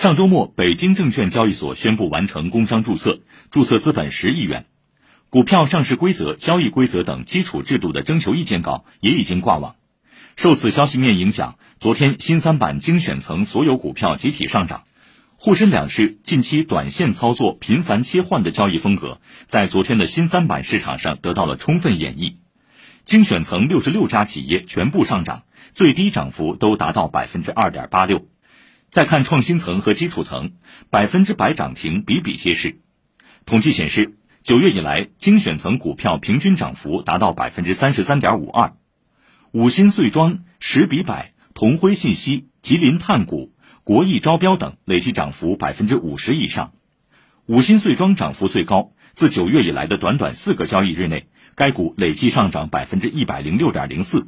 [0.00, 4.64] 上周末，北京证券交易所宣布完成工商注册，注册资本十亿元。
[5.28, 9.76] 股票上市规则、交易规则等基础制度的征求意见稿也已经挂网。
[10.36, 14.84] 受此消息面影响，昨天新三板精选层所有股票集体上涨。
[15.36, 22.36] 沪深两市近期短线操作、频繁切换的交易风格，在昨天的新三板市场上得到了充分演绎。
[23.04, 25.42] 精选层六十六家企业全部上涨，
[25.74, 28.29] 最低涨幅都达到百分之二点八六。
[28.90, 30.50] 再看创新层和基础层，
[30.90, 32.80] 百分之百涨停比比皆是。
[33.46, 38.72] 统计显示，九月以来精选层股票平均涨幅达到百分之三十三点五二。
[39.52, 46.72] 五新碎庄、十比百、同辉信息、吉林碳谷、国艺招标等累计涨幅百分之五十以上。
[47.46, 54.26] 五新碎庄涨幅最高，自九月以来的短短四个交易日内，该股累计上涨百分之一百零六点零四。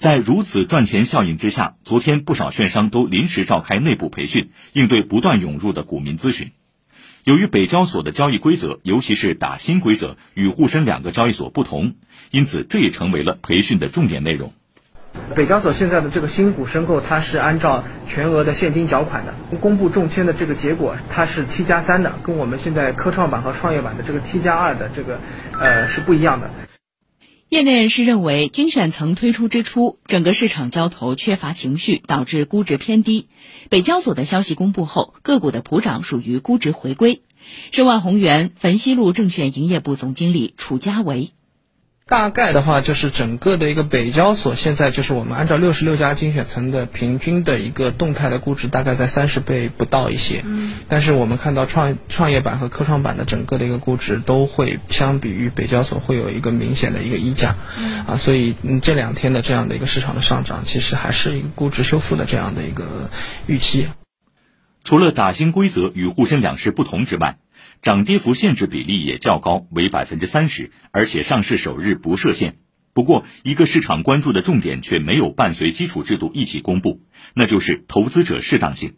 [0.00, 6.52] 在如此赚钱效应之下，昨天不少券商都临时召开内部培训，应对不断涌入的股民咨询。
[7.22, 11.96] 由于北交所的交易规则，尤其是打新规则与沪深两个交易所不同，
[12.30, 14.54] 因此这也成为了培训的重点内容。
[15.36, 19.34] 北交所现在的这个新股申购，它是按照全额的现金缴款的。
[19.58, 25.20] 公布中签的这个结果，它是 T 加三的，跟我们现在科创板和创业板的这个 T 加二的这个，
[25.58, 26.50] 呃，是不一样的。
[27.50, 33.26] 业内人士认为，精选层推出之初，整个市场交投缺乏情绪，导致估值偏低。
[33.70, 37.22] 北交所的消息公布后，个股的普涨属于估值回归。
[37.72, 41.32] 申万宏源汾西路证券营业部总经理楚家维。
[42.10, 50.42] 大概的话，就是整个的一个北交所现在就是我们按照六十六家精选层的平均的一个动态的估值，大概在三十倍不到一些。
[50.44, 50.72] 嗯。
[50.88, 57.54] 但是我们看到创创业板和科创板的整个的一个估值都会相比于北交所会有一个明显的一个溢价。
[57.78, 58.04] 嗯。
[58.04, 63.08] 啊，所以这两天的这样的一个市场的上涨，其实还是一个估值修复的这样的一个
[63.46, 63.86] 预期。
[64.82, 67.36] 除了打新规则与沪深两市不同之外。
[67.80, 72.58] 涨跌幅限制比例也较高，为百分之三十，而且上市首日不设限。
[72.92, 77.02] 不过，一个市场关注的重点却没有伴随基础制度一起公布，
[77.34, 78.96] 那就是投资者适当性。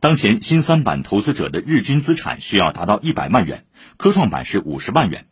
[0.00, 3.64] 当前新三板投资者的日均资产需要达到一百万元，
[3.96, 5.26] 科创板是五十万元。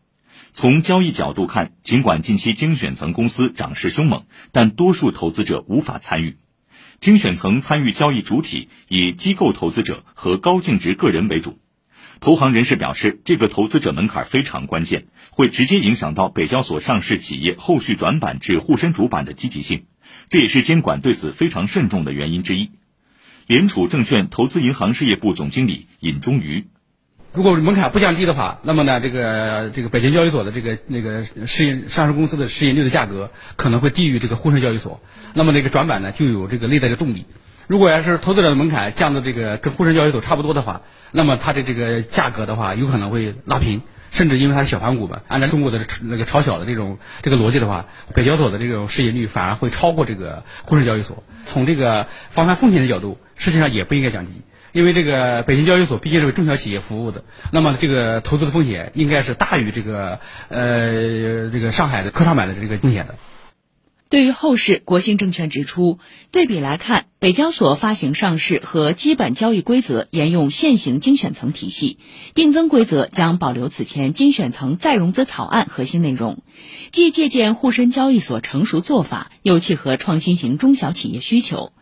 [0.54, 6.38] 从交易角度看，尽管近期精选层公司涨势凶猛，但多数投资者无法参与。
[7.00, 11.58] 精选层参与交易主体以机构投资者和高净值个人为主。
[12.22, 19.86] 投行人士表示，这个投资者门槛非常关键，会直接影响到北交所上市企业后续转板至沪深主板的积极性，
[20.28, 22.70] 这也是监管对此非常慎重的原因之一。
[23.48, 26.68] 联储证券投资银行事业部总经理尹忠瑜：
[27.32, 35.00] 如果门槛不降低的话，那么呢，这个这个北京交易所的这个那个市盈上市公司的市盈率的价格可能会低于这个沪深交易所，
[35.34, 37.26] 那么这个转板呢就有这个内在的动力。
[37.68, 51.22] 如果要是投资者的门槛降到这个跟沪深交易所差不多的话，那么它的这个价格的话，有可能会拉平，甚至因为它是小盘股嘛，按照中国的那个炒小的这种这个逻辑的话，北交所的这种市盈率反而会超过这个沪深交易所。
[51.44, 60.18] 从这个防范风险的角度，实际上也不应该降低，因为这个北京交易所毕竟是为中小企业服务的，那么这个投资的风险应该是大于这个
[60.48, 63.14] 呃这个上海的科创板的这个风险的。
[64.12, 65.98] 对于后市，国信证券指出，
[66.32, 71.96] 对比来看，北交所发行上市和基本交易规则沿用现行精选层体系，
[72.34, 76.42] 定增规则将保留此前精选层再融资草案核心内容，
[76.92, 81.72] 既借鉴沪深交易所成熟做法，又契合创新型中小企业需求。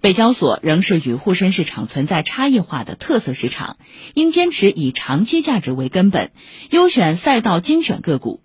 [0.00, 3.78] 北交所仍是与沪深市场存在差异化的特色市场，
[4.14, 6.30] 应坚持以长期价值为根本，
[6.70, 8.44] 优选赛道精选个股。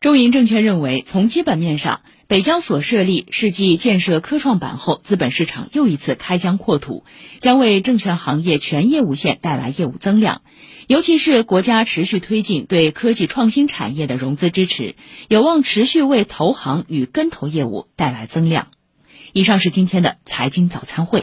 [0.00, 2.00] 中银证券认为，从基本面上。
[2.26, 7.04] 北交所设立是继建设科创板后，资本市场又一次开疆扩土，
[7.40, 10.40] 将为证券行业全业务线带来业务增量。
[10.86, 14.96] 尤其是国家持续推进对科技创新产业的融资支持，
[15.28, 18.68] 有望持续为投行与跟投业务带来增量。
[19.32, 21.22] 以上是今天的财经早餐会。